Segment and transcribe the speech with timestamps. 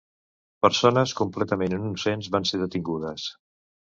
[0.65, 3.29] Persones completament innocents van ser detingudes